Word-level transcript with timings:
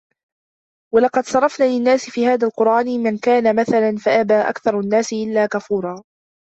ولقد 0.93 1.23
صرفنا 1.25 1.65
للناس 1.65 2.09
في 2.09 2.27
هذا 2.27 2.47
القرآن 2.47 3.03
من 3.03 3.17
كل 3.17 3.55
مثل 3.55 3.97
فأبى 3.99 4.33
أكثر 4.35 4.79
الناس 4.79 5.13
إلا 5.13 5.45
كفورا 5.45 6.03